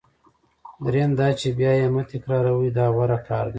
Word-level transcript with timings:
دریم 0.85 1.11
دا 1.19 1.27
چې 1.39 1.47
بیا 1.57 1.71
یې 1.79 1.87
مه 1.93 2.03
تکراروئ 2.11 2.69
دا 2.77 2.85
غوره 2.95 3.19
کار 3.27 3.45
دی. 3.47 3.49